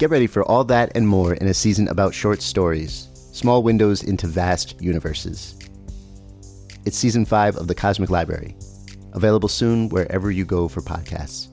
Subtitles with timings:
[0.00, 4.02] Get ready for all that and more in a season about short stories, small windows
[4.02, 5.58] into vast universes.
[6.86, 8.56] It's season five of The Cosmic Library,
[9.12, 11.48] available soon wherever you go for podcasts.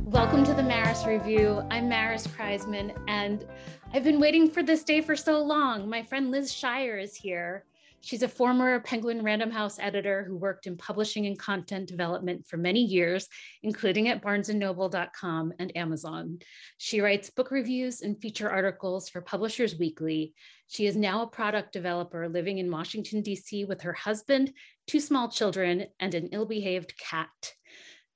[0.00, 1.62] Welcome to the Maris Review.
[1.70, 3.44] I'm Maris Kreizman, and
[3.92, 5.90] I've been waiting for this day for so long.
[5.90, 7.64] My friend Liz Scheier is here.
[8.00, 12.56] She's a former Penguin Random House editor who worked in publishing and content development for
[12.56, 13.26] many years,
[13.62, 16.38] including at barnesandnoble.com and Amazon.
[16.78, 20.34] She writes book reviews and feature articles for Publishers Weekly.
[20.68, 23.64] She is now a product developer living in Washington, D.C.
[23.64, 24.52] with her husband,
[24.86, 27.28] two small children, and an ill behaved cat.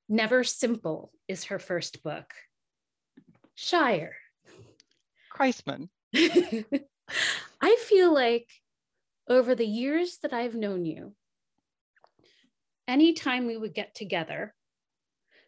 [0.08, 2.32] Never Simple is her first book.
[3.56, 4.10] Scheier.
[5.32, 5.88] Kreizman.
[6.14, 8.48] I feel like
[9.30, 11.14] over the years that I've known you,
[12.88, 14.52] anytime we would get together,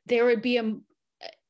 [0.06, 0.76] there would be a,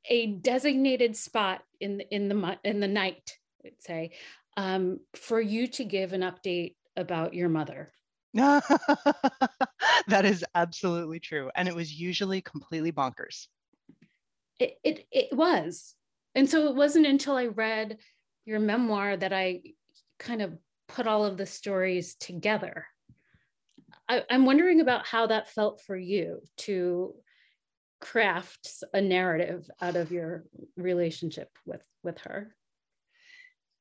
[0.09, 4.12] a designated spot in the, in the in the night, let's say,
[4.56, 7.93] um, for you to give an update about your mother.
[8.34, 13.47] that is absolutely true, and it was usually completely bonkers.
[14.59, 15.94] It, it it was,
[16.34, 17.99] and so it wasn't until I read
[18.47, 19.60] your memoir that I
[20.19, 20.56] kind of
[20.92, 22.86] put all of the stories together.
[24.08, 27.14] I, I'm wondering about how that felt for you to
[28.00, 30.44] craft a narrative out of your
[30.76, 32.52] relationship with with her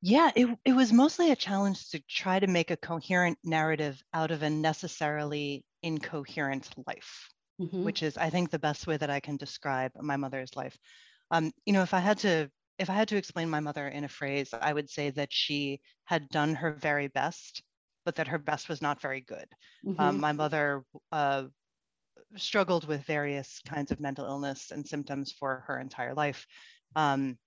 [0.04, 4.30] yeah it, it was mostly a challenge to try to make a coherent narrative out
[4.30, 7.30] of a necessarily incoherent life
[7.60, 7.84] mm-hmm.
[7.84, 10.78] which is i think the best way that i can describe my mother's life
[11.32, 12.48] um, you know if i had to
[12.81, 15.81] if I had to explain my mother in a phrase, I would say that she
[16.06, 17.62] had done her very best,
[18.06, 19.46] but that her best was not very good.
[19.86, 20.02] Um, mm-hmm.
[20.02, 21.44] Um, my mother uh,
[22.36, 26.47] struggled with various kinds of mental illness and symptoms for her entire life.
[26.96, 27.38] Um,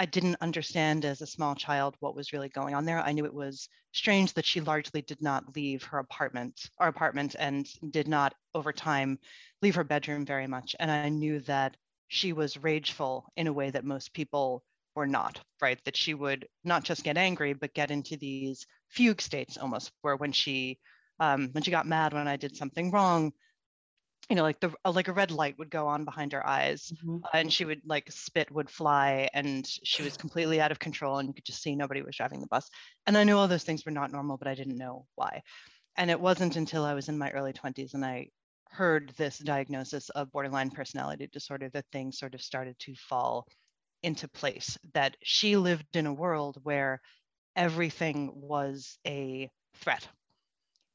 [0.00, 2.98] I didn't understand as a small child what was really going on there.
[2.98, 7.36] I knew it was strange that she largely did not leave her apartment, our apartment,
[7.38, 9.20] and did not over time
[9.62, 10.74] leave her bedroom very much.
[10.80, 11.76] And I knew that
[12.08, 14.62] she was rageful in a way that most people
[14.94, 15.78] were not, right?
[15.84, 20.16] That she would not just get angry, but get into these fugue states almost, where
[20.16, 20.78] when she
[21.20, 23.32] um, when she got mad when I did something wrong,
[24.28, 26.92] you know, like the uh, like a red light would go on behind her eyes,
[26.92, 27.24] mm-hmm.
[27.24, 31.18] uh, and she would like spit would fly, and she was completely out of control,
[31.18, 32.68] and you could just see nobody was driving the bus.
[33.06, 35.42] And I knew all those things were not normal, but I didn't know why.
[35.96, 38.30] And it wasn't until I was in my early 20s and I
[38.74, 43.46] heard this diagnosis of borderline personality disorder that things sort of started to fall
[44.02, 47.00] into place that she lived in a world where
[47.54, 50.06] everything was a threat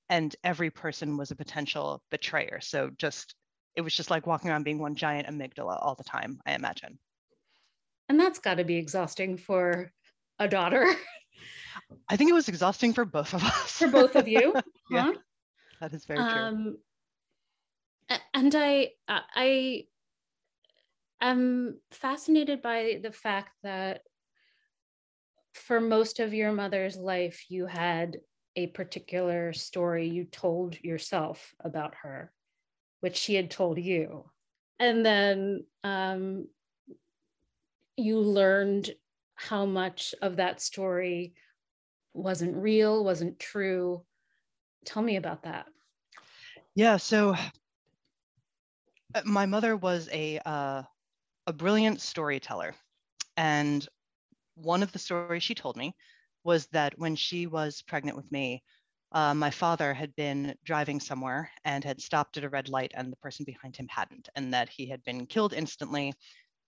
[0.10, 2.60] and every person was a potential betrayer.
[2.62, 3.34] So just
[3.76, 7.00] it was just like walking around being one giant amygdala all the time i imagine.
[8.10, 9.92] And that's got to be exhausting for
[10.38, 10.86] a daughter.
[12.10, 13.78] I think it was exhausting for both of us.
[13.78, 14.54] For both of you?
[14.92, 15.12] Yeah
[15.80, 16.42] that is very true.
[16.42, 16.78] Um,
[18.34, 19.86] and I I
[21.22, 24.02] am fascinated by the fact that
[25.54, 28.18] for most of your mother's life you had
[28.56, 32.32] a particular story you told yourself about her
[33.02, 34.30] which she had told you
[34.80, 36.48] and then um,
[37.98, 38.92] you learned
[39.36, 41.34] how much of that story
[42.14, 44.04] wasn't real, wasn't true.
[44.86, 45.66] Tell me about that.
[46.76, 47.38] Yeah, so uh,
[49.26, 50.84] my mother was a uh,
[51.48, 52.76] a brilliant storyteller,
[53.38, 53.88] and
[54.56, 55.96] one of the stories she told me
[56.44, 58.64] was that when she was pregnant with me,
[59.12, 63.12] uh, my father had been driving somewhere and had stopped at a red light, and
[63.12, 66.14] the person behind him hadn't, and that he had been killed instantly,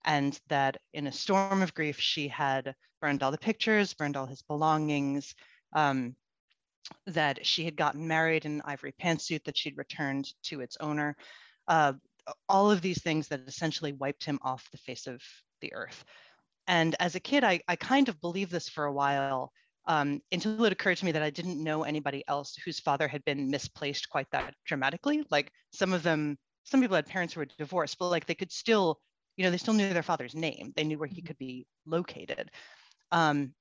[0.04, 4.26] and that in a storm of grief, she had burned all the pictures, burned all
[4.26, 5.34] his belongings,
[5.74, 6.14] um,
[7.06, 11.16] that she had gotten married in an ivory pantsuit that she'd returned to its owner.
[11.68, 11.92] Uh,
[12.48, 15.20] all of these things that essentially wiped him off the face of
[15.60, 16.04] the earth.
[16.66, 19.52] And as a kid, I, I kind of believed this for a while
[19.86, 23.24] um, until it occurred to me that I didn't know anybody else whose father had
[23.24, 25.24] been misplaced quite that dramatically.
[25.30, 28.52] Like some of them, some people had parents who were divorced, but like they could
[28.52, 29.00] still,
[29.36, 30.72] you know, they still knew their father's name.
[30.76, 31.26] They knew where he mm-hmm.
[31.26, 32.50] could be located.
[33.10, 33.54] Um,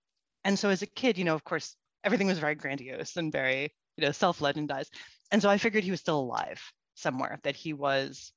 [0.43, 3.73] and so as a kid, you know, of course, everything was very grandiose and very,
[3.97, 4.89] you know, self-legendized.
[5.31, 6.61] And so I figured he was still alive
[6.93, 8.31] somewhere, that he was,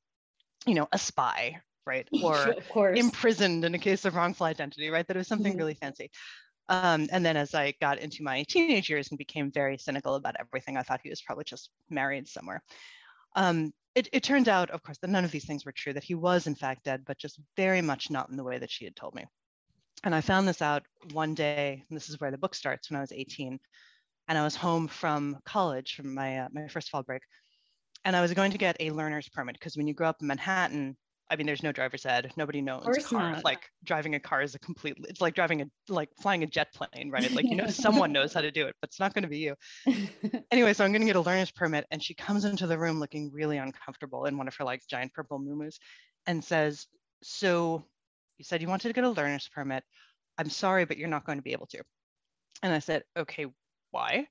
[0.66, 2.08] you know, a spy, right?
[2.74, 5.06] Or imprisoned in a case of wrongful identity, right?
[5.06, 5.58] That it was something mm-hmm.
[5.58, 6.10] really fancy.
[6.68, 10.36] Um, and then as I got into my teenage years and became very cynical about
[10.40, 12.62] everything, I thought he was probably just married somewhere.
[13.36, 16.04] Um, it, it turned out, of course, that none of these things were true, that
[16.04, 18.84] he was in fact dead, but just very much not in the way that she
[18.84, 19.24] had told me.
[20.04, 20.82] And I found this out
[21.12, 23.58] one day, and this is where the book starts when I was 18.
[24.26, 27.22] And I was home from college from my, uh, my first fall break.
[28.04, 30.26] And I was going to get a learner's permit because when you grow up in
[30.26, 30.96] Manhattan,
[31.30, 32.32] I mean, there's no driver's ed.
[32.36, 33.42] Nobody knows cars.
[33.44, 34.96] Like driving a car is a complete.
[35.08, 37.30] It's like driving a like flying a jet plane, right?
[37.32, 39.38] Like you know, someone knows how to do it, but it's not going to be
[39.38, 39.54] you.
[40.50, 43.00] anyway, so I'm going to get a learner's permit, and she comes into the room
[43.00, 45.78] looking really uncomfortable in one of her like giant purple muumuus,
[46.26, 46.86] and says,
[47.22, 47.84] "So,
[48.36, 49.82] you said you wanted to get a learner's permit.
[50.36, 51.82] I'm sorry, but you're not going to be able to."
[52.62, 53.46] And I said, "Okay,
[53.92, 54.26] why?"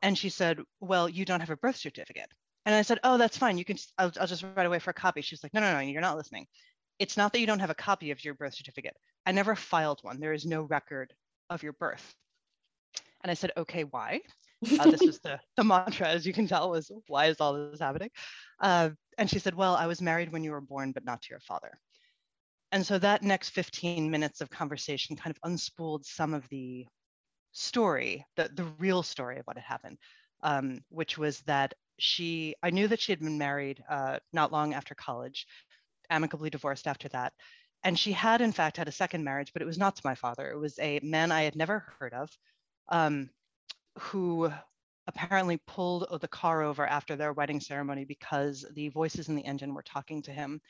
[0.00, 2.32] And she said, "Well, you don't have a birth certificate."
[2.66, 3.58] And I said, oh, that's fine.
[3.58, 5.22] You can, I'll, I'll just write away for a copy.
[5.22, 6.46] She's like, no, no, no, you're not listening.
[6.98, 8.96] It's not that you don't have a copy of your birth certificate.
[9.24, 10.20] I never filed one.
[10.20, 11.12] There is no record
[11.48, 12.14] of your birth.
[13.22, 14.20] And I said, okay, why?
[14.78, 17.80] Uh, this was the, the mantra, as you can tell, was why is all this
[17.80, 18.10] happening?
[18.60, 21.28] Uh, and she said, well, I was married when you were born, but not to
[21.30, 21.72] your father.
[22.72, 26.86] And so that next 15 minutes of conversation kind of unspooled some of the
[27.52, 29.98] story, the, the real story of what had happened,
[30.42, 34.74] um, which was that she i knew that she had been married uh, not long
[34.74, 35.46] after college
[36.10, 37.32] amicably divorced after that.
[37.84, 40.14] And she had in fact had a second marriage but it was not to my
[40.14, 40.50] father.
[40.50, 42.30] It was a man i had never heard of
[42.88, 43.30] um,
[43.98, 44.52] who
[45.06, 49.74] apparently pulled the car over after their wedding ceremony because the voices in the engine
[49.74, 50.60] were talking to him.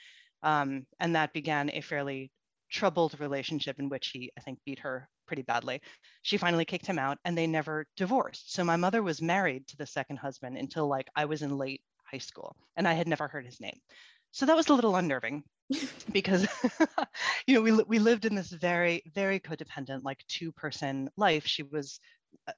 [0.43, 2.31] Um, and that began a fairly
[2.71, 5.81] troubled relationship in which he i think beat her pretty badly.
[6.23, 8.53] She finally kicked him out and they never divorced.
[8.53, 11.83] So my mother was married to the second husband until like I was in late
[12.03, 13.79] high school and I had never heard his name.
[14.33, 15.45] So that was a little unnerving
[16.13, 16.49] because
[17.47, 21.47] you know we we lived in this very very codependent like two person life.
[21.47, 22.01] She was
[22.49, 22.53] uh,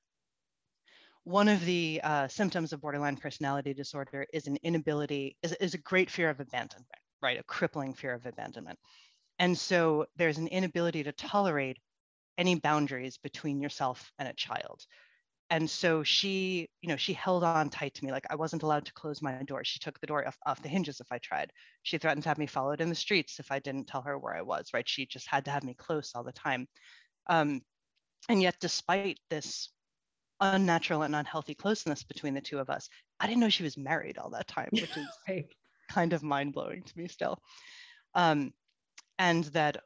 [1.25, 5.78] one of the uh, symptoms of borderline personality disorder is an inability is, is a
[5.78, 6.88] great fear of abandonment
[7.20, 8.78] right a crippling fear of abandonment
[9.38, 11.76] and so there's an inability to tolerate
[12.38, 14.84] any boundaries between yourself and a child.
[15.50, 18.11] And so she you know she held on tight to me.
[18.11, 19.64] Like i wasn't allowed to close my door.
[19.64, 21.52] She took the door off, off the hinges if i tried.
[21.83, 24.37] She threatened to have me followed in the streets if i didn't tell her where
[24.37, 24.88] i was right?
[24.88, 26.68] She just had to have me close all the time.
[27.28, 27.61] Um,
[28.28, 29.71] and yet despite this
[30.40, 32.88] unnatural and unhealthy closeness between the two of us
[33.21, 35.47] i didn't know she was married all that time which is right.
[35.88, 37.38] kind of mind-blowing to me still.
[38.14, 38.52] Um,
[39.18, 39.76] and that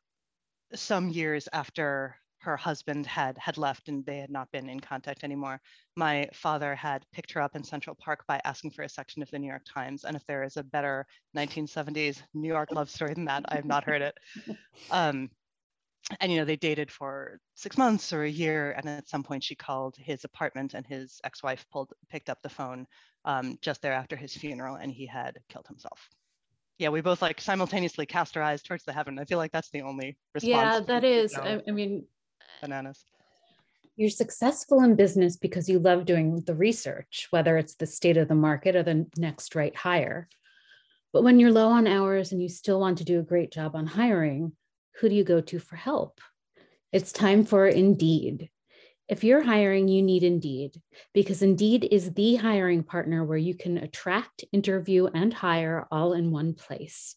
[0.75, 5.25] some years after her husband had had left and they had not been in contact
[5.25, 5.61] anymore.
[5.97, 9.31] My father had picked her up in central park by asking for a section of
[9.31, 13.15] the new york times and if there is a better 1970s new york love story
[13.15, 14.17] than that i have not heard it.
[14.91, 15.29] Um,
[16.21, 19.43] and you know they dated for six months or a year and at some point
[19.43, 22.87] she called his apartment and his ex-wife pulled picked up the phone
[23.25, 26.09] um, just there after his funeral and he had killed himself.
[26.79, 29.19] Yeah we both like simultaneously cast our eyes towards the heaven.
[29.19, 31.35] I feel like that's the only response yeah that is.
[31.35, 32.07] I, I mean
[32.61, 33.05] bananas.
[33.97, 38.29] You're successful in business because you love doing the research, whether it's the state of
[38.29, 40.29] the market or the next right hire.
[41.13, 43.75] But when you're low on hours and you still want to do a great job
[43.75, 44.53] on hiring,
[45.01, 46.21] who do you go to for help?
[46.93, 48.51] It's time for Indeed.
[49.09, 50.81] If you're hiring, you need Indeed
[51.15, 56.33] because Indeed is the hiring partner where you can attract, interview, and hire all in
[56.33, 57.17] one place.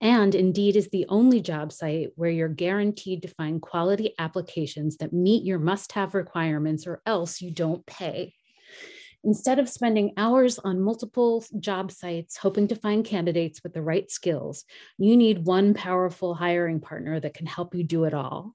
[0.00, 5.12] And Indeed is the only job site where you're guaranteed to find quality applications that
[5.12, 8.34] meet your must have requirements or else you don't pay.
[9.24, 14.10] Instead of spending hours on multiple job sites hoping to find candidates with the right
[14.10, 14.64] skills,
[14.98, 18.54] you need one powerful hiring partner that can help you do it all.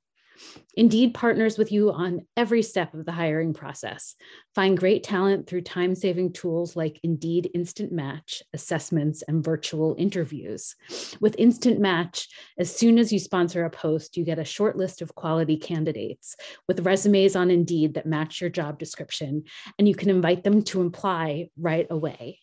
[0.75, 4.15] Indeed partners with you on every step of the hiring process.
[4.55, 10.75] Find great talent through time saving tools like Indeed Instant Match, assessments, and virtual interviews.
[11.19, 12.27] With Instant Match,
[12.58, 16.36] as soon as you sponsor a post, you get a short list of quality candidates
[16.67, 19.43] with resumes on Indeed that match your job description,
[19.77, 22.39] and you can invite them to apply right away.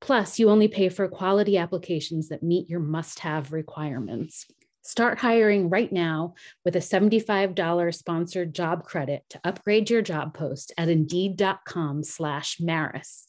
[0.00, 4.46] Plus, you only pay for quality applications that meet your must have requirements.
[4.88, 6.32] Start hiring right now
[6.64, 13.28] with a $75 sponsored job credit to upgrade your job post at indeed.com slash Maris.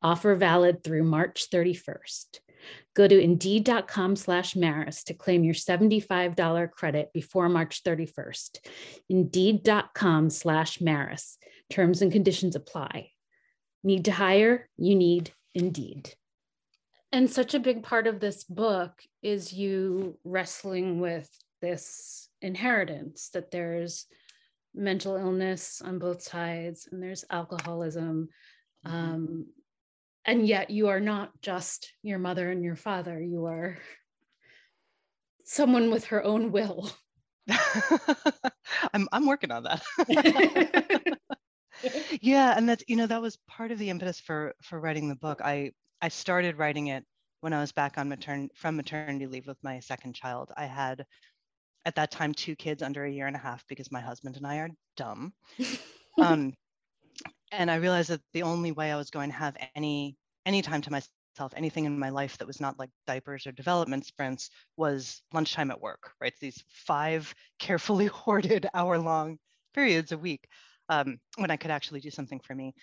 [0.00, 2.38] Offer valid through March 31st.
[2.94, 8.60] Go to indeed.com slash Maris to claim your $75 credit before March 31st.
[9.08, 11.36] Indeed.com slash Maris.
[11.68, 13.08] Terms and conditions apply.
[13.82, 14.68] Need to hire?
[14.76, 16.14] You need Indeed.
[17.12, 21.28] And such a big part of this book is you wrestling with
[21.60, 24.06] this inheritance that there's
[24.74, 28.30] mental illness on both sides and there's alcoholism.
[28.86, 28.96] Mm-hmm.
[28.96, 29.46] Um,
[30.24, 33.76] and yet you are not just your mother and your father, you are
[35.44, 36.90] someone with her own will.
[38.94, 41.18] I'm, I'm working on that.
[42.20, 45.16] yeah and that's you know that was part of the impetus for for writing the
[45.16, 45.70] book i
[46.02, 47.04] I started writing it
[47.40, 50.50] when I was back on matern from maternity leave with my second child.
[50.56, 51.06] I had
[51.84, 54.44] at that time two kids under a year and a half because my husband and
[54.44, 55.32] I are dumb.
[56.20, 56.54] um,
[57.52, 60.82] and I realized that the only way I was going to have any any time
[60.82, 65.22] to myself, anything in my life that was not like diapers or development sprints, was
[65.32, 66.12] lunchtime at work.
[66.20, 69.38] Right, these five carefully hoarded hour long
[69.72, 70.48] periods a week
[70.88, 72.74] um, when I could actually do something for me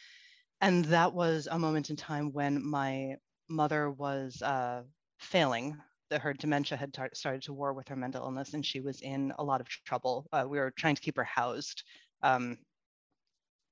[0.62, 3.16] and that was a moment in time when my
[3.50, 4.84] mother was uh,
[5.20, 5.78] failing.
[6.10, 9.02] That her dementia had tar- started to war with her mental illness and she was
[9.02, 10.26] in a lot of trouble.
[10.34, 11.84] Uh, we were trying to keep her housed
[12.24, 12.58] um,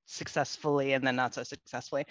[0.05, 2.05] successfully and then not so successfully.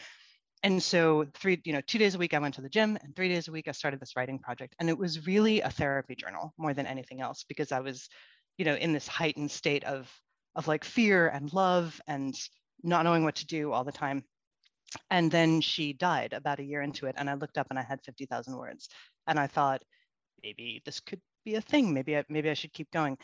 [0.65, 3.15] And so three you know two days a week i went to the gym and
[3.15, 4.75] three days a week i started this writing project.
[4.81, 8.09] And it was really a therapy journal more than anything else because i was
[8.59, 10.11] you know in this heightened state of
[10.57, 12.35] of like fear and love and
[12.83, 14.25] not knowing what to do all the time
[15.11, 17.83] and then she died about a year into it and i looked up and i
[17.83, 18.89] had 50000 words
[19.27, 19.83] and i thought
[20.43, 21.95] maybe this could be a thing.
[21.95, 23.17] Maybe I, maybe i should keep going.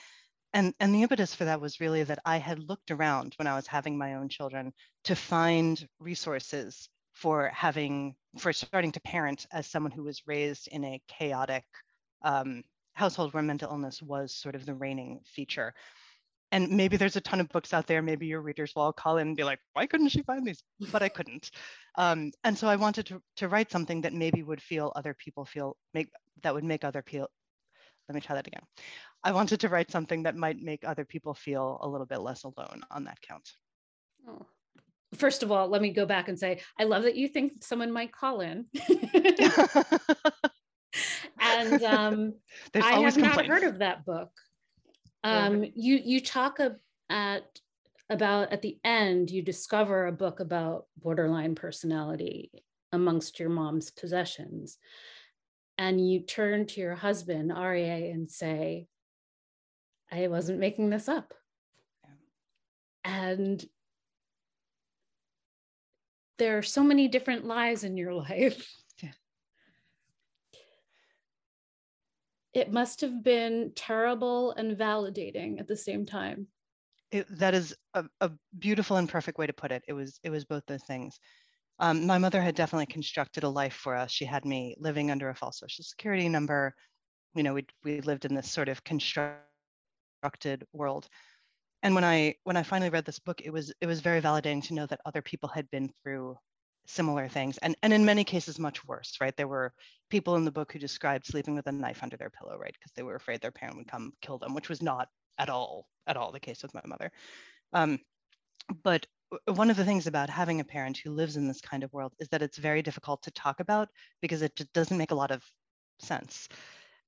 [0.55, 3.55] And and the impetus for that was really that i had looked around when i
[3.55, 4.73] was having my own children
[5.05, 10.85] to find resources for having for starting to parent as someone who was raised in
[10.85, 11.65] a chaotic
[12.23, 12.63] um,
[12.95, 15.75] household where mental illness was sort of the reigning feature
[16.53, 19.17] and maybe there's a ton of books out there maybe your readers will all call
[19.17, 20.63] in and be like why couldn't she find these?
[20.93, 21.51] But i couldn't.
[21.97, 25.45] Um, and so i wanted to, to write something that maybe would feel other people
[25.45, 26.09] feel make
[26.43, 27.29] that would make other people
[28.09, 28.63] let me try that again.
[29.23, 32.43] I wanted to write something that might make other people feel a little bit less
[32.43, 33.49] alone on that count.
[34.29, 34.47] Oh.
[35.15, 37.91] first of all let me go back and say i love that you think someone
[37.91, 38.67] might call in.
[41.41, 42.35] And um,
[42.75, 44.31] i have not heard of that book
[45.25, 46.59] um, you you talk
[47.11, 47.61] at
[48.11, 52.51] about at the end you discover a book about borderline personality
[52.93, 54.79] amongst your mom's possessions.
[55.79, 58.87] And you turn to your husband Aryeh and say
[60.11, 61.33] I wasn't making this up.
[63.05, 63.65] And
[66.39, 68.69] there are so many different lies in your life
[72.55, 76.47] it must have been terrible and validating at the same time.
[77.11, 79.83] It, that is a, a, beautiful and perfect way to put it.
[79.87, 81.19] It was it was both those things.
[81.79, 84.11] Um, my mother had definitely constructed a life for us.
[84.11, 86.75] She had me living under a false social security number.
[87.35, 89.45] You know, we we lived in this sort of constructed
[90.73, 91.09] world.
[91.83, 94.65] And when I when I finally read this book, it was it was very validating
[94.69, 96.37] to know that other people had been through
[96.87, 99.37] similar things and and in many cases much worse right?
[99.37, 99.73] There were
[100.11, 102.73] people in the book who described sleeping with a knife under their pillow right?
[102.73, 105.09] Because they were afraid their parent would come kill them which was not
[105.39, 107.11] at all at all the case with my mother.
[107.73, 107.99] Um,
[108.83, 109.07] but
[109.47, 112.13] one of the things about having a parent who lives in this kind of world
[112.19, 113.89] is that it's very difficult to talk about
[114.21, 115.43] because it just doesn't make a lot of
[116.01, 116.49] sense.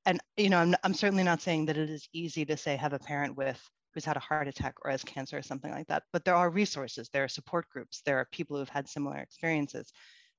[0.07, 2.93] And you know I'm, I'm certainly not saying that it is easy to say have
[2.93, 3.61] a parent with
[3.95, 6.03] who's had a heart attack or has cancer or something like that.
[6.13, 9.93] But there are resources, there are support groups, there are people who've had similar experiences.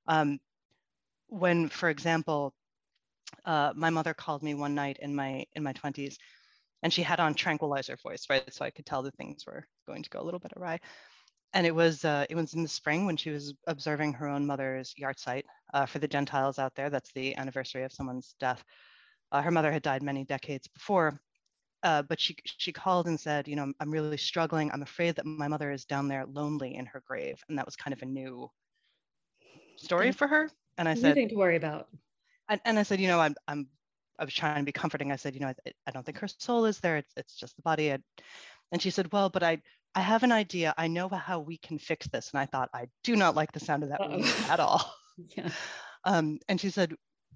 [0.07, 0.39] Um,
[1.27, 2.53] when, for example,
[3.45, 6.17] uh, my mother called me one night in my in my 20s
[6.83, 10.03] and she had on tranquilizer voice right so i could tell that things were going
[10.03, 10.79] to go a little bit awry
[11.53, 14.45] and it was uh, it was in the spring when she was observing her own
[14.45, 15.43] mother's yahrzeit
[15.74, 18.63] uh, for the gentiles out there that's the anniversary of someone's death
[19.31, 21.19] uh, her mother had died many decades before
[21.86, 25.25] uh, but she she called and said you know i'm really struggling i'm afraid that
[25.25, 28.06] my mother is down there lonely in her grave and that was kind of a
[28.06, 28.50] new
[29.77, 31.88] story for her and i said nothing to worry about
[32.50, 33.68] and, and I said, you know, I'm, I'm,
[34.20, 35.12] I was trying to be comforting.
[35.12, 36.98] I said, you know, I, I don't think her soul is there.
[36.98, 37.89] It's, it's just the body.
[37.89, 38.04] And,
[38.72, 39.62] and she said, well, but I,
[39.94, 40.74] I have an idea.
[40.77, 42.32] I know how we can fix this.
[42.32, 44.01] And I thought, I do not like the sound of that
[44.50, 44.94] at all.
[45.36, 45.50] yeah.
[46.04, 46.94] Um, and she said,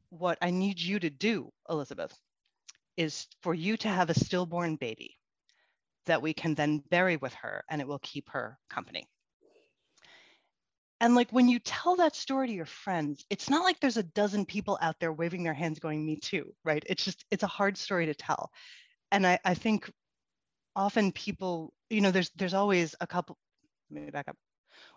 [0.10, 2.16] what I need you to do, Elizabeth,
[3.00, 5.16] is for you to have a stillborn baby
[6.06, 9.08] that we can then bury with her and it will keep her company.
[11.00, 14.04] And like when you tell that story to your friends, it's not like there's a
[14.04, 16.84] dozen people out there waving their hands going, me too, right?
[16.88, 18.52] It's just, it's a hard story to tell.
[19.14, 19.90] And I, I think
[20.76, 23.38] often people, you know, there's there's always a couple,
[23.92, 24.36] let me back up.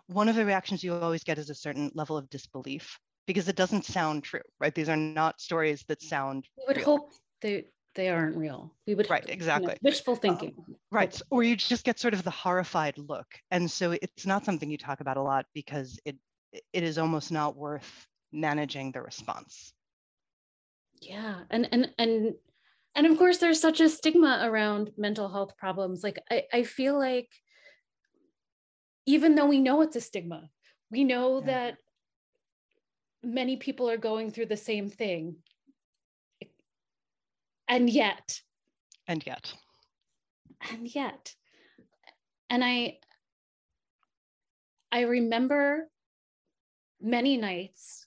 [0.07, 3.55] One of the reactions you always get is a certain level of disbelief because it
[3.55, 4.75] doesn't sound true, right?
[4.75, 6.49] These are not stories that sound.
[6.57, 6.85] We would real.
[6.85, 8.75] hope they they aren't real.
[8.87, 9.77] We would Right, you know, exactly.
[9.81, 10.55] wishful uh, thinking.
[10.91, 11.19] Right.
[11.29, 13.27] Or you just get sort of the horrified look.
[13.51, 16.17] And so it's not something you talk about a lot because it
[16.71, 19.73] it is almost not worth managing the response.
[21.01, 21.43] Yeah.
[21.49, 22.35] And and and
[22.95, 26.03] and of course there's such a stigma around mental health problems.
[26.03, 27.29] Like I, I feel like
[29.05, 30.49] even though we know it's a stigma,
[30.91, 31.45] we know Yeah.
[31.45, 31.77] that
[33.23, 35.37] many people are going through the same thing.
[37.73, 38.39] And yet,
[39.07, 39.51] And yet.
[40.71, 41.33] and yet
[42.51, 42.97] and i
[44.91, 45.89] i remember
[47.01, 48.05] many nights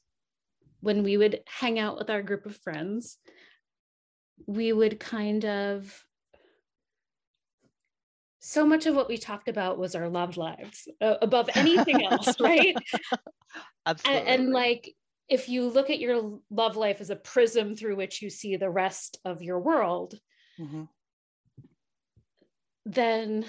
[0.80, 3.18] when we would hang out with our group of friends
[4.46, 6.04] we would kind of
[8.38, 12.40] so much of what we talked about was our love lives uh, above anything else
[12.40, 12.76] right
[13.84, 14.28] Absolutely.
[14.28, 14.94] and, and like
[15.28, 18.70] if you look at your love life as a prism through which you see the
[18.70, 20.20] rest of your world
[20.58, 20.88] Mhm.
[22.84, 23.44] then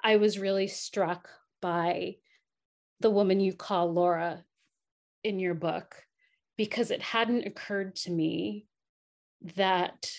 [0.00, 1.30] I was really struck
[1.62, 2.18] by
[3.00, 4.44] the woman you call Laura
[5.22, 6.06] in your book
[6.56, 8.66] because it hadn't occurred to me
[9.56, 10.10] that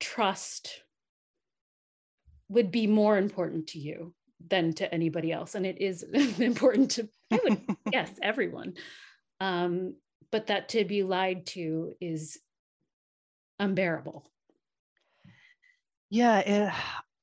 [0.00, 0.84] trust
[2.48, 6.02] would be more important to you than to anybody else and it is
[6.40, 8.74] important to i would guess everyone
[9.40, 9.96] um,
[10.30, 12.40] but that to be lied to is
[13.60, 14.30] unbearable
[16.10, 16.72] Yeah, it,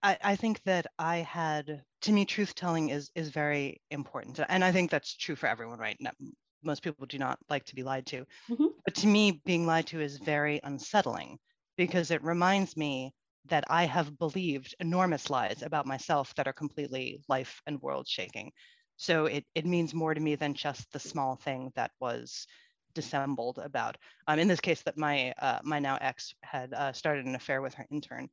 [0.03, 4.63] I, I think that I had to me truth telling is is very important, and
[4.63, 5.97] I think that's true for everyone, right?
[5.99, 6.15] Not,
[6.63, 8.75] most people do not like to be lied to, Mhm.
[8.85, 11.39] but to me, being lied to is very unsettling
[11.77, 13.13] because it reminds me
[13.47, 18.51] that I have believed enormous lies about myself that are completely life and world shaking.
[18.97, 22.47] So it it means more to me than just the small thing that was
[22.93, 23.97] dissembled about.
[24.27, 27.61] Um, in this case, that my uh, my now ex had uh, started an affair
[27.61, 28.29] with her intern.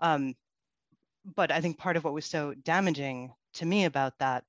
[0.00, 0.34] Um,
[1.36, 4.44] but I think part of what was so damaging to me about that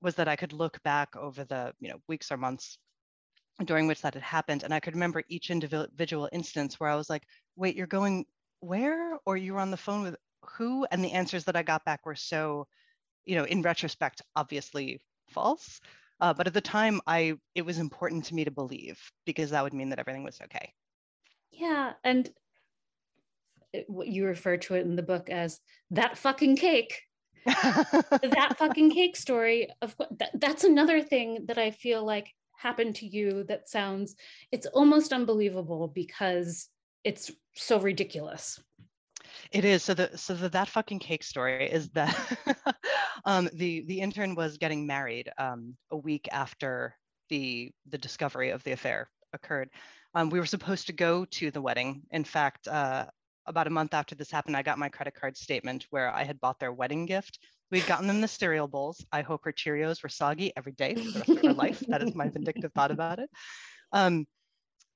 [0.00, 2.78] was that I could look back over the you know weeks or months
[3.64, 7.10] during which that had happened, and I could remember each individual instance where I was
[7.10, 7.24] like,
[7.56, 8.26] "Wait, you're going
[8.64, 11.84] where?" or "You were on the phone with who?" And the answers that I got
[11.84, 12.66] back were so,
[13.24, 15.00] you know, in retrospect, obviously
[15.30, 15.80] false.
[16.20, 19.62] Uh, but at the time, I it was important to me to believe because that
[19.62, 20.72] would mean that everything was okay.
[21.52, 22.30] yeah and
[23.86, 27.02] what you refer to it in the book as that fucking cake
[27.46, 32.94] that fucking cake story of course that, that's another thing that i feel like happened
[32.96, 34.14] to you that sounds
[34.52, 36.68] it's almost unbelievable because
[37.04, 38.60] it's so ridiculous
[39.50, 39.82] It is.
[39.82, 42.14] So the so the that fucking cake story is that
[43.24, 46.96] um, the the intern was getting married um, a week after
[47.28, 49.70] the the discovery of the affair occurred.
[50.14, 52.02] Um, we were supposed to go to the wedding.
[52.10, 53.06] In fact, uh,
[53.46, 56.40] about a month after this happened, I got my credit card statement where I had
[56.40, 57.38] bought their wedding gift.
[57.70, 59.04] We'd gotten them the cereal bowls.
[59.12, 61.80] I hope her Cheerios were soggy every day for the rest of her life.
[61.88, 63.28] That is my vindictive thought about it.
[63.92, 64.26] Um,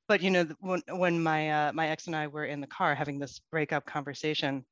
[0.09, 2.94] but you know when when my uh, my ex and I were in the car
[2.94, 4.64] having this breakup conversation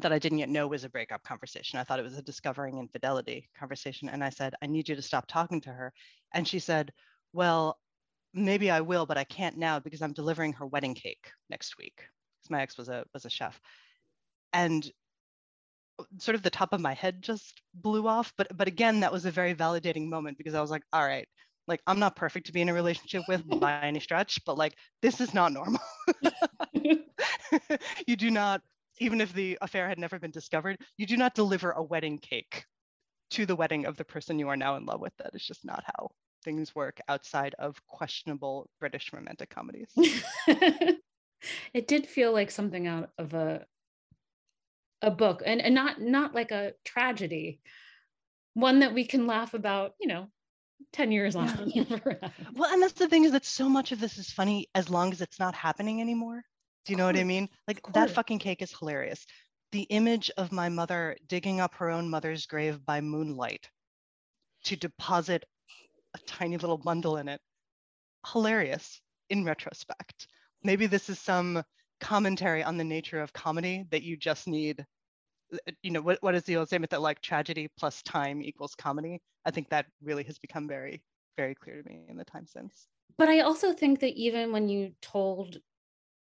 [0.00, 1.78] that I didn't yet know was a breakup conversation.
[1.78, 5.02] I thought it was a discovering infidelity conversation, and I said, "I need you to
[5.02, 5.92] stop talking to her."
[6.32, 6.92] And she said,
[7.32, 7.78] "Well,
[8.34, 11.96] maybe I will, but I can't now because I'm delivering her wedding cake next week."
[12.38, 13.60] Because my ex was a was a chef,
[14.52, 14.90] and
[16.18, 18.32] sort of the top of my head just blew off.
[18.36, 21.28] But but again, that was a very validating moment because I was like, "All right."
[21.70, 24.74] Like, I'm not perfect to be in a relationship with by any stretch, but like,
[25.02, 25.80] this is not normal.
[28.06, 28.60] you do not,
[28.98, 32.64] even if the affair had never been discovered, you do not deliver a wedding cake
[33.30, 35.12] to the wedding of the person you are now in love with.
[35.18, 36.10] That is just not how
[36.44, 39.92] things work outside of questionable British romantic comedies.
[40.46, 43.64] it did feel like something out of a
[45.02, 47.58] a book and, and not not like a tragedy
[48.52, 50.26] one that we can laugh about you know
[50.92, 51.72] 10 years on.
[52.54, 55.12] Well and that's the thing is that so much of this is funny as long
[55.12, 56.42] as it's not happening anymore.
[56.84, 57.48] Do you know what i mean?
[57.68, 59.26] Like that fucking cake is hilarious.
[59.72, 63.68] The image of my mother digging up her own mother's grave by moonlight
[64.64, 65.44] to deposit
[66.14, 67.40] a tiny little bundle in it.
[68.32, 70.26] Hilarious in retrospect.
[70.62, 71.62] Maybe this is some
[72.00, 74.84] commentary on the nature of comedy that you just need
[75.82, 79.20] you know what, what is the old statement that like tragedy plus time equals comedy?
[79.44, 81.02] I think that really has become very
[81.36, 82.86] very clear to me in the time since.
[83.16, 85.58] But i also think that even when you told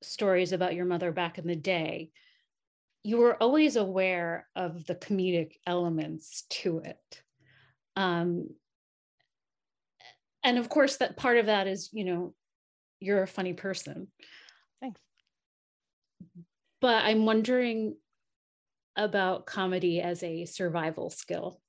[0.02, 2.10] stories about your mother back in the day
[3.02, 7.22] you were always aware of the comedic elements to it.
[7.96, 8.50] Um,
[10.44, 12.34] and of course that part of that is you know
[13.00, 14.08] you're a funny person.
[14.80, 15.00] Thanks.
[16.80, 17.96] But i'm wondering
[18.98, 21.60] about comedy as a survival skill?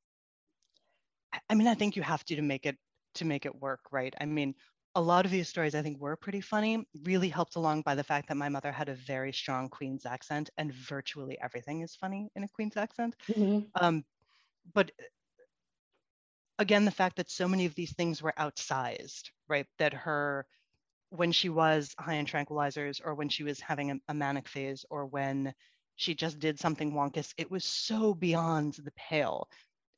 [1.50, 2.78] I mean i think you have to to make it
[3.16, 4.14] to make it work right?
[4.20, 4.56] I mean
[4.96, 8.04] a lot of these stories i think were pretty funny really helped along by the
[8.04, 12.30] fact that my mother had a very strong Queens accent and virtually everything is funny
[12.36, 13.16] in a Queens accent.
[13.30, 13.60] Mm-hmm.
[13.82, 14.04] um,
[14.74, 14.92] but
[16.58, 19.66] again the fact that so many of these things were outsized right?
[19.80, 20.46] That her
[21.10, 24.86] when she was high in tranquilizers or when she was having a, a manic phase
[24.90, 25.54] or when
[26.00, 27.34] she just did something wonkus.
[27.38, 29.50] It was so beyond the pale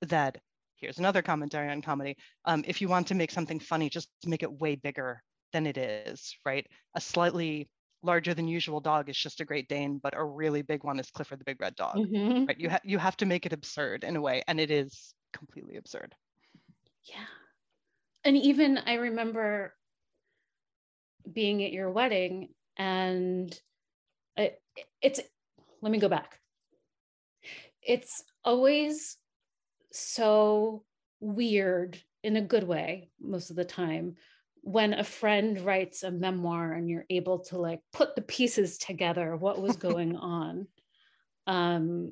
[0.02, 0.40] that
[0.78, 2.18] here's another commentary on comedy.
[2.46, 5.22] Um, if you want to make something funny, just make it way bigger
[5.54, 6.66] than it is, right?
[6.96, 7.70] A slightly
[8.02, 11.12] larger than usual dog is just a Great Dane, but a really big one is
[11.12, 12.46] Clifford the Big Red Dog, mm-hmm.
[12.46, 12.60] right?
[12.60, 15.76] You have you have to make it absurd in a way, and it is completely
[15.76, 16.16] absurd.
[17.04, 17.26] Yeah,
[18.24, 19.76] and even I remember
[21.32, 23.56] being at your wedding, and
[24.36, 24.60] it,
[25.00, 25.20] it's
[25.82, 26.40] let me go back.
[27.82, 29.18] It's always
[29.92, 30.84] so
[31.20, 34.16] weird in a good way most of the time
[34.64, 39.36] when a friend writes a memoir and you're able to like put the pieces together
[39.36, 40.68] what was going on
[41.48, 42.12] um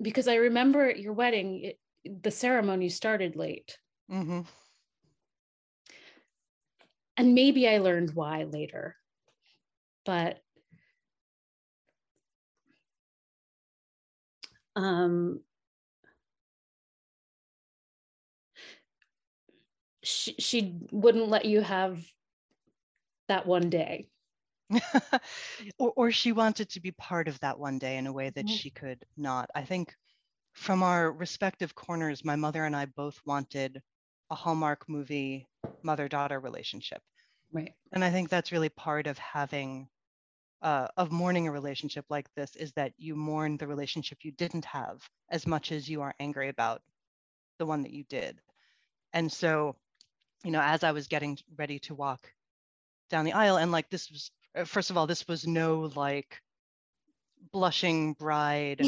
[0.00, 1.78] because i remember at your wedding it,
[2.22, 3.78] the ceremony started late
[4.10, 4.40] mm-hmm.
[7.16, 8.94] and maybe i learned why later
[10.04, 10.38] but
[14.78, 15.40] um,
[20.04, 22.00] she, she wouldn't let you have
[23.26, 24.08] that one day.
[25.78, 28.46] or, or she wanted to be part of that one day in a way that
[28.46, 28.54] mm-hmm.
[28.54, 29.50] she could not.
[29.54, 29.92] I think
[30.52, 33.82] from our respective corners, my mother and I both wanted
[34.30, 35.48] a Hallmark movie
[35.82, 37.02] mother daughter relationship.
[37.52, 37.72] Right.
[37.92, 39.88] And I think that's really part of having
[40.62, 44.64] uh, of mourning a relationship like this is that you mourn the relationship you didn't
[44.64, 46.82] have as much as you are angry about
[47.58, 48.40] the one that you did.
[49.12, 49.76] And so,
[50.44, 52.32] you know, as I was getting ready to walk
[53.10, 56.40] down the aisle, and like this was, uh, first of all, this was no like
[57.52, 58.84] blushing bride,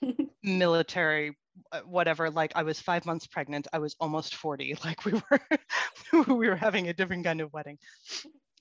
[0.42, 1.36] military,
[1.72, 2.30] uh, whatever.
[2.30, 4.76] Like I was five months pregnant, I was almost 40.
[4.84, 7.78] Like we were, we were having a different kind of wedding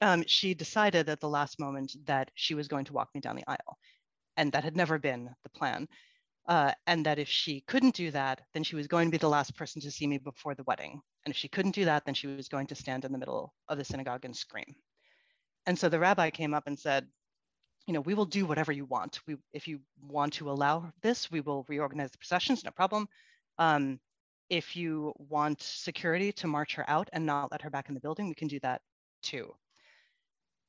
[0.01, 3.35] um, she decided at the last moment that she was going to walk me down
[3.35, 3.77] the aisle.
[4.37, 5.87] And that had never been the plan.
[6.47, 9.29] Uh, and that if she couldn't do that, then she was going to be the
[9.29, 11.01] last person to see me before the wedding.
[11.25, 13.53] And if she couldn't do that, then she was going to stand in the middle
[13.67, 14.75] of the synagogue and scream.
[15.65, 17.07] And so the rabbi came up and said,
[17.87, 19.19] you know, we will do whatever you want.
[19.25, 23.07] We, if you want to allow this, we will reorganize the processions, no problem.
[23.57, 23.99] Um,
[24.49, 28.01] if you want security to march her out and not let her back in the
[28.01, 28.81] building, we can do that
[29.23, 29.55] too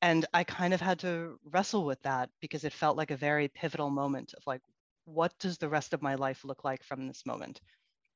[0.01, 3.47] and i kind of had to wrestle with that because it felt like a very
[3.47, 4.61] pivotal moment of like
[5.07, 7.61] what does the rest of my life look like from this moment?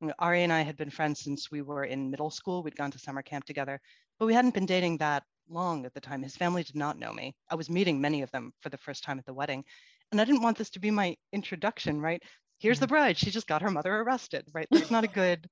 [0.01, 2.63] You know, ari and i had been friends since we were in middle school.
[2.63, 3.79] We'd gone to summer camp together
[4.19, 6.21] but we hadn't been dating that long at the time.
[6.21, 7.33] His family did not know me.
[7.49, 9.63] I was meeting many of them for the first time at the wedding
[10.11, 12.21] and i didn't want this to be my introduction right?
[12.59, 12.93] Here's the mm-hmm.
[12.95, 13.17] bride.
[13.17, 14.67] She just got her mother arrested right?
[14.69, 15.47] That's not a good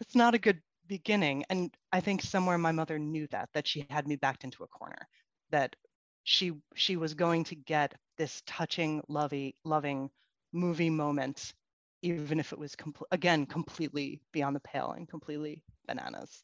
[0.00, 3.84] that's not a good beginning and i think somewhere my mother knew that that she
[3.90, 5.06] had me backed into a corner
[5.50, 5.76] that
[6.24, 10.10] she she was going to get this touching, lovey, loving
[10.52, 11.54] movie moment,
[12.02, 16.42] even if it was com- again completely beyond the pale and completely bananas.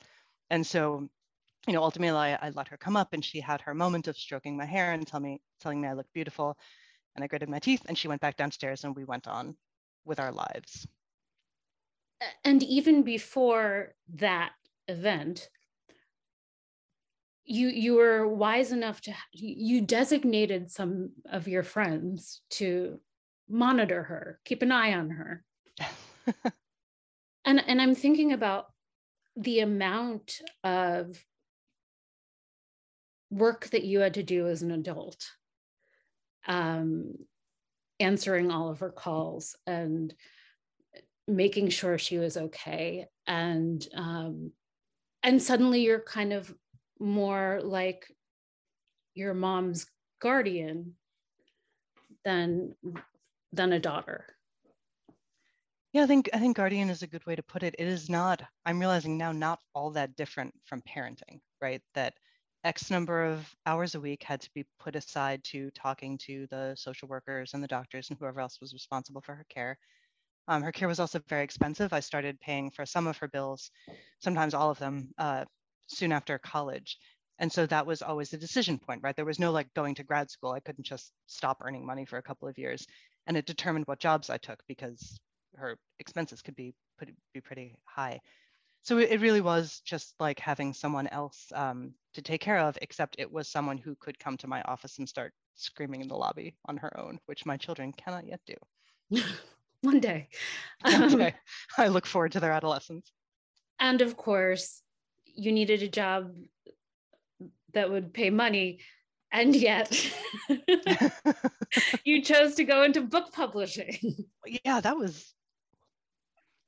[0.51, 1.09] And so
[1.67, 4.17] you know, ultimately I, I, let her come up and she had her moment of
[4.17, 6.59] stroking my hair and tell me, telling me I looked beautiful.
[7.17, 9.57] And I gritted my teeth and she went back downstairs and we went on
[10.05, 10.87] with our lives.
[12.45, 14.53] And even before that
[14.88, 15.49] event,
[17.45, 23.01] you you were wise enough to you designated some of your friends to
[23.49, 25.45] monitor her, keep an eye on her.
[27.45, 28.67] and and I'm thinking about
[29.37, 31.23] the amount of
[33.31, 35.27] work that you had to do as an adult
[36.47, 37.15] um,
[37.99, 40.15] answering all of her calls and
[41.27, 44.53] making sure she was okay and um,
[45.23, 46.55] and suddenly you're kind of
[47.01, 48.07] more like
[49.15, 49.87] your mom's
[50.21, 50.95] guardian
[52.25, 52.75] than
[53.53, 54.27] than a daughter
[55.93, 58.09] yeah i think i think guardian is a good way to put it it is
[58.09, 62.15] not i'm realizing now not all that different from parenting right that
[62.65, 66.75] X number of hours a week had to be put aside to talking to the
[66.77, 69.77] social workers and the doctors and whoever else was responsible for her care.
[70.49, 71.93] Um, her care was also very expensive.
[71.93, 73.71] I started paying for some of her bills,
[74.19, 75.45] sometimes all of them, uh,
[75.87, 76.99] soon after college.
[77.38, 79.16] And so that was always the decision point, right?
[79.16, 80.53] There was no like going to grad school.
[80.53, 82.87] I couldn't just stop earning money for a couple of years.
[83.27, 85.18] And it determined what jobs I took because
[85.57, 88.20] her expenses could be, pretty, be pretty high
[88.85, 93.16] so it really was just like having someone else um, to take care of except
[93.18, 96.55] it was someone who could come to my office and start screaming in the lobby
[96.66, 99.23] on her own which my children cannot yet do
[99.81, 100.29] one day
[100.83, 101.35] one day
[101.79, 103.11] i look forward to their adolescence
[103.81, 104.83] and of course
[105.35, 106.35] you needed a job
[107.73, 108.79] that would pay money
[109.33, 109.90] and yet
[112.05, 114.27] you chose to go into book publishing
[114.64, 115.35] yeah that was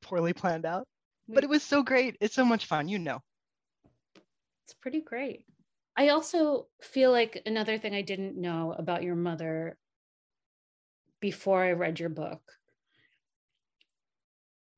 [0.03, 0.87] poorly planned out
[1.29, 2.17] but it was so great.
[2.21, 3.21] It's so much fun, you know.
[4.65, 5.45] It's pretty great.
[5.97, 9.77] I also feel like another thing I didn't know about your mother
[11.21, 12.43] before I read your book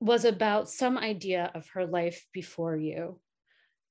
[0.00, 3.20] was about some idea of her life before you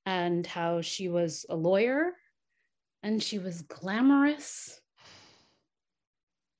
[0.08, 2.13] and how she was a lawyer
[3.04, 4.80] and she was glamorous.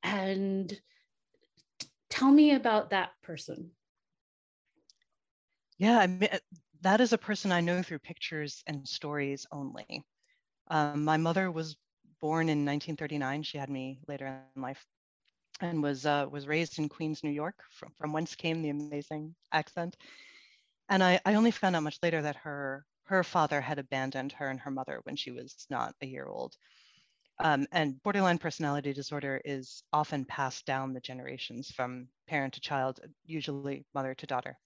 [0.04, 0.78] And
[2.10, 3.72] tell me about that person.
[5.78, 6.40] Yeah, I mean, uh,
[6.82, 10.04] that is a person I know through pictures and stories only.
[10.70, 11.78] Um, my mother was
[12.20, 13.44] born in 1939.
[13.44, 14.86] She had me later in life,
[15.62, 19.36] and was uh, was raised in Queens, New York, from, from whence came the amazing
[19.54, 19.96] accent.
[20.90, 24.50] And I, I only found out much later that her her father had abandoned her
[24.50, 26.56] and her mother when she was not a year old.
[27.40, 33.00] Um, and borderline personality disorder is often passed down the generations from parent to child,
[33.26, 34.58] usually mother to daughter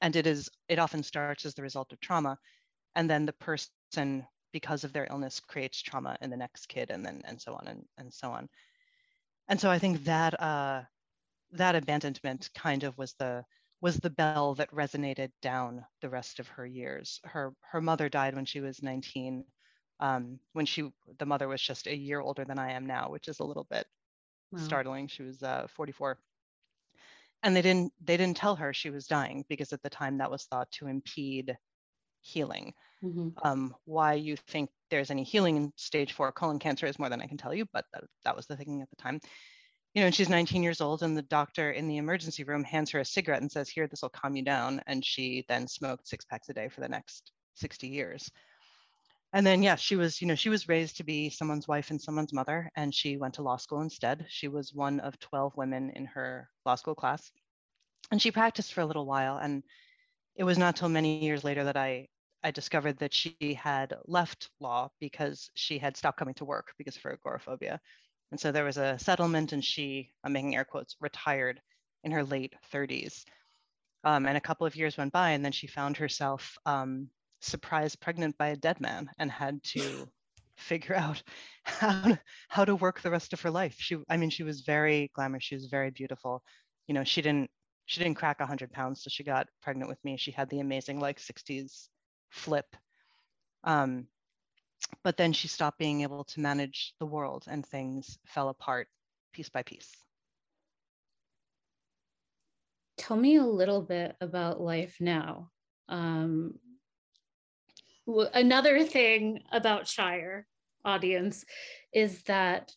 [0.00, 2.38] and it is it often starts as the result of trauma
[2.94, 7.04] and then the person because of their illness creates trauma in the next kid and
[7.04, 8.48] then and so on and, and so on
[9.48, 10.82] and so i think that uh,
[11.52, 13.44] that abandonment kind of was the
[13.80, 17.20] was the bell that resonated down the rest of her years.
[17.24, 19.44] Her her mother died when she was 19
[20.00, 23.26] um, when she the mother was just a year older than i am now which
[23.26, 23.86] is a little bit
[24.52, 24.60] wow.
[24.60, 25.08] startling.
[25.08, 26.18] She was uh, 44
[27.42, 30.30] and they didn't they didn't tell her she was dying because at the time that
[30.30, 31.56] was thought to impede
[32.20, 32.74] healing.
[33.04, 33.28] Mm-hmm.
[33.44, 37.22] um, why you think there's any healing in stage four colon cancer is more than
[37.22, 39.20] i can tell you but that, that was the thinking at the time
[39.94, 42.90] you know and she's 19 years old and the doctor in the emergency room hands
[42.90, 46.06] her a cigarette and says here this will calm you down and she then smoked
[46.06, 48.30] six packs a day for the next 60 years.
[49.32, 52.00] And then yeah she was you know she was raised to be someone's wife and
[52.00, 54.26] someone's mother and she went to law school instead.
[54.28, 57.30] She was one of 12 women in her law school class.
[58.10, 59.62] And she practiced for a little while and
[60.36, 62.06] it was not till many years later that i
[62.44, 66.96] i discovered that she had left law because she had stopped coming to work because
[66.96, 67.80] of her agoraphobia
[68.30, 71.60] and so there was a settlement and she i'm making air quotes retired
[72.04, 73.24] in her late 30s
[74.04, 77.08] um, and a couple of years went by and then she found herself um,
[77.40, 80.08] surprised pregnant by a dead man and had to
[80.56, 81.22] figure out
[81.64, 83.76] how to, how to work the rest of her life.
[83.78, 85.44] She, I mean, she was very glamorous.
[85.44, 86.42] She was very beautiful.
[86.88, 87.50] You know, she didn't
[87.86, 90.18] she didn't crack 100 pounds, so she got pregnant with me.
[90.18, 91.88] She had the amazing like 60s
[92.28, 92.66] flip.
[93.64, 94.08] Um,
[95.02, 98.88] but then she stopped being able to manage the world, and things fell apart
[99.32, 99.92] piece by piece.
[102.96, 105.50] Tell me a little bit about life now.
[105.88, 106.58] Um,
[108.34, 110.44] another thing about Scheier
[110.84, 111.44] audience
[111.92, 112.72] is that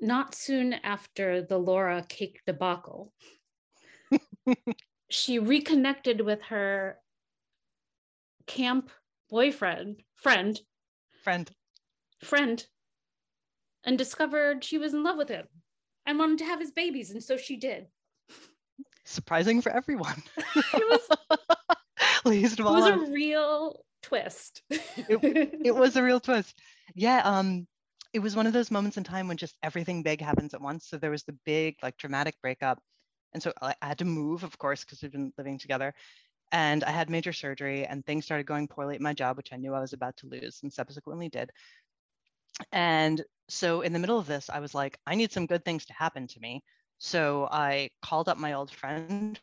[0.00, 3.12] not soon after the Laura cake debacle,
[5.10, 6.98] she reconnected with her
[8.46, 8.90] camp
[9.30, 10.60] boyfriend, friend,
[11.28, 11.50] Friend.
[12.24, 12.66] Friend.
[13.84, 15.44] And discovered she was in love with him
[16.06, 17.88] and wanted to have his babies, and so she did.
[19.04, 20.22] Surprising for everyone.
[20.56, 21.38] it was,
[22.24, 24.62] Least it was a real twist.
[24.70, 26.58] it, it was a real twist.
[26.94, 27.20] Yeah.
[27.22, 27.66] Um,
[28.14, 30.88] it was one of those moments in time when just everything big happens at once.
[30.88, 32.78] So there was the big, like, dramatic breakup.
[33.34, 35.92] And so I had to move, of course, because we've been living together.
[36.52, 39.56] And I had major surgery, and things started going poorly at my job, which I
[39.56, 41.50] knew I was about to lose and subsequently did.
[42.72, 45.84] And so in the middle of this, I was like, I need some good things
[45.86, 46.62] to happen to me.
[46.98, 49.38] So I called up my old friend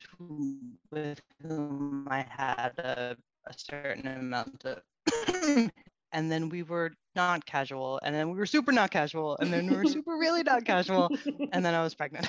[0.91, 3.15] with whom I had a,
[3.45, 4.81] a certain amount of
[6.11, 9.69] and then we were not casual and then we were super not casual and then
[9.69, 11.11] we were super really not casual
[11.51, 12.27] and then i was pregnant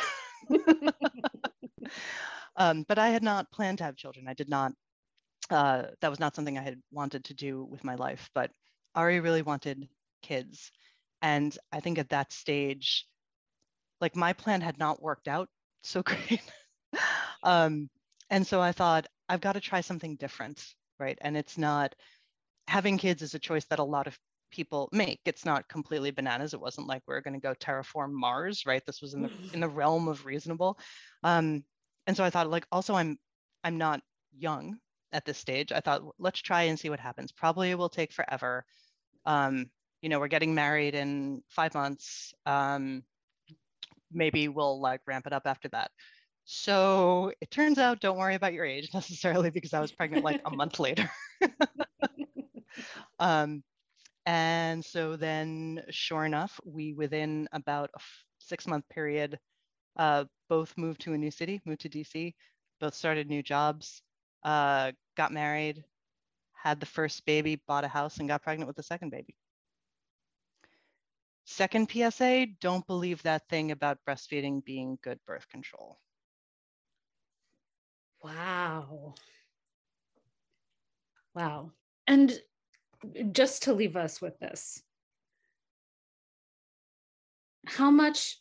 [2.57, 4.73] um, but i had not planned to have children i did not
[5.51, 8.51] uh, that was not something i had wanted to do with my life but
[8.95, 9.89] ari really wanted
[10.23, 10.73] kids
[11.23, 13.07] and i think at that stage
[14.01, 15.49] like my plan had not worked out
[15.83, 16.43] so great
[17.43, 17.89] um,
[18.31, 20.65] and so i thought i've got to try something different
[20.99, 21.95] right and it's not
[22.69, 24.19] having kids is a choice that a lot of
[24.51, 25.21] people make.
[25.25, 26.55] It's not completely bananas.
[26.55, 28.83] It wasn't like we are going to go terraform Mars, right?
[28.87, 30.79] This was in the in the realm of reasonable.
[31.23, 31.65] Um,
[32.07, 33.19] and so I thought, like, also I'm
[33.65, 34.01] I'm not
[34.37, 34.79] young
[35.13, 35.73] at this stage.
[35.73, 37.33] I thought, let's try and see what happens.
[37.33, 38.65] Probably it will take forever.
[39.25, 39.71] Um,
[40.03, 42.33] you know, we're getting married in five months.
[42.45, 43.03] Um,
[44.13, 45.91] maybe we'll like ramp it up after that.
[46.45, 50.43] So it turns out, don't worry about your age necessarily because I was pregnant like
[50.45, 51.11] a month later.
[53.19, 53.63] Um,
[54.27, 58.01] and so then, sure enough, we within about a
[58.39, 59.39] six month period,
[59.97, 62.35] uh, both moved to a new city, moved to DC,
[62.81, 64.03] both started new jobs,
[64.45, 65.85] uh, got married,
[66.53, 69.35] had the first baby, bought a house, and got pregnant with the second baby.
[71.45, 75.99] Second PSA, don't believe that thing about breastfeeding being good birth control.
[78.23, 79.15] Wow.
[81.35, 81.73] Wow.
[82.09, 82.41] And
[83.33, 84.83] just to leave us with this
[87.67, 88.41] how much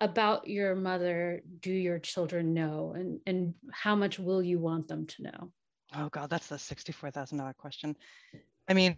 [0.00, 2.94] about your mother do your children know?
[2.96, 5.52] And and how much will you want them to know?
[5.94, 7.96] Oh god that's the $64000 question.
[8.68, 8.96] I mean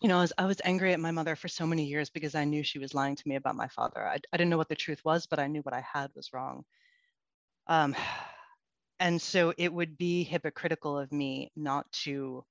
[0.00, 2.34] you know I was, I was angry at my mother for so many years because
[2.34, 4.06] i knew she was lying to me about my father.
[4.06, 6.32] I, I didn't know what the truth was but i knew what i had was
[6.32, 6.64] wrong.
[7.68, 7.94] Um,
[8.98, 12.44] and so it would be hypocritical of me not to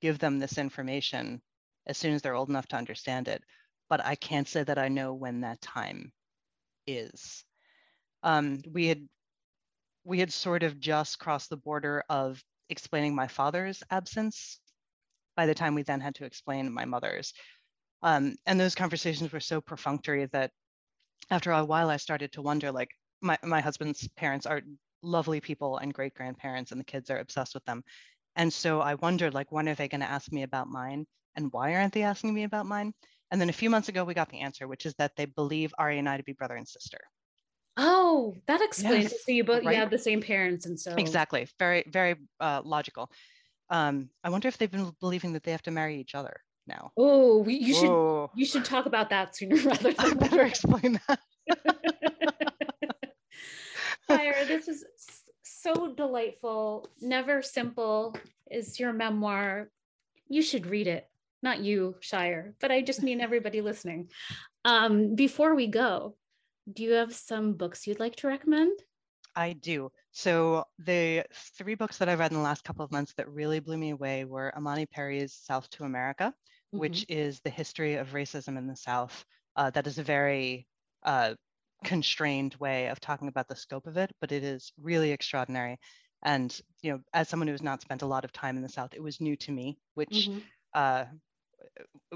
[0.00, 1.40] give them this information
[1.86, 3.42] as soon as they're old enough to understand it.
[3.88, 6.12] But I can't say that I know when that time
[6.88, 7.44] is.
[8.22, 9.08] Um, we had
[10.04, 14.58] we had sort of just crossed the border of explaining my father's absence
[15.36, 17.34] by the time we then had to explain my mother's.
[18.02, 20.52] Um, and those conversations were so perfunctory that
[21.30, 24.62] after a while I started to wonder like my, my husband's parents are
[25.02, 27.84] lovely people and great grandparents and the kids are obsessed with them
[28.38, 31.06] and so I wondered, like, when are they going to ask me about mine?
[31.34, 32.94] And why aren't they asking me about mine?
[33.30, 35.74] And then a few months ago, we got the answer, which is that they believe
[35.78, 36.98] Ari and I to be brother and sister.
[37.76, 39.74] Oh, that explains yes, So you both right?
[39.74, 43.10] you have the same parents, and so exactly, very, very uh, logical.
[43.70, 46.90] Um, I wonder if they've been believing that they have to marry each other now.
[46.96, 47.90] Oh, you should
[48.34, 49.92] you should talk about that sooner rather.
[49.92, 51.20] Than I better explain that.
[54.08, 54.84] Fire, this was
[55.42, 58.16] so delightful, never simple
[58.50, 59.70] is your memoir.
[60.28, 61.07] You should read it.
[61.42, 64.08] Not you, Scheier, but I just mean everybody listening.
[64.64, 66.16] Um, before we go,
[66.72, 68.78] do you have some books you'd like to recommend?
[69.34, 69.90] I do.
[70.10, 71.24] So the
[71.56, 73.90] three books that I've read in the last couple of months that really blew me
[73.90, 76.78] away were Imani Perry's South to America, mm-hmm.
[76.78, 79.24] which is the history of racism in the South.
[79.54, 80.66] Uh, that is a very
[81.04, 81.34] uh,
[81.84, 85.78] constrained way of talking about the scope of it, but it is really extraordinary.
[86.24, 88.68] And you know, as someone who has not spent a lot of time in the
[88.68, 90.38] South, it was new to me, which mm-hmm.
[90.74, 91.04] uh,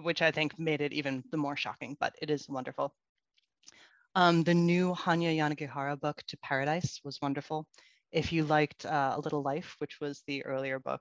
[0.01, 1.97] which I think made it even the more shocking.
[1.99, 2.95] But it is wonderful.
[4.15, 7.67] Um, the new Hanya Yanagihara book, To Paradise, was wonderful.
[8.11, 11.01] If you liked uh, A Little Life, which was the earlier book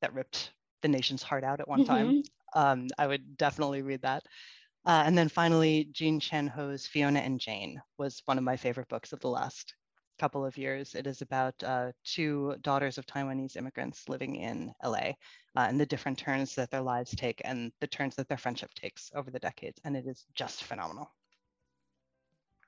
[0.00, 0.52] that ripped
[0.82, 1.94] the nation's heart out at one mm-hmm.
[1.94, 2.22] time,
[2.54, 4.22] um, I would definitely read that.
[4.86, 8.88] Uh, and then finally, Jean Chen Ho's Fiona and Jane was one of my favorite
[8.88, 9.74] books of the last
[10.24, 10.94] couple of years.
[10.94, 15.12] It is about uh, two daughters of Taiwanese immigrants living in LA
[15.54, 18.72] uh, and the different turns that their lives take and the turns that their friendship
[18.72, 19.78] takes over the decades.
[19.84, 21.12] And it is just phenomenal.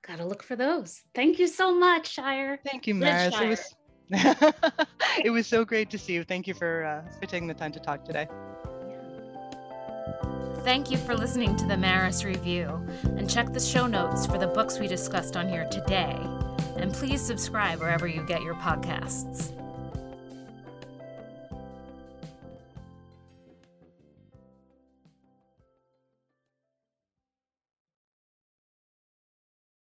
[0.06, 1.00] Gotta look for those.
[1.14, 2.58] Thank you so much, Scheier.
[2.62, 3.34] Thank you, Maris.
[3.40, 3.74] It was,
[5.24, 6.24] it was so great to see you.
[6.24, 8.28] Thank you for, uh, for taking the time to talk today.
[10.62, 14.48] Thank you for listening to the Maris Review, and check the show notes for the
[14.48, 16.18] books we discussed on here today.
[16.78, 19.52] And please subscribe wherever you get your podcasts.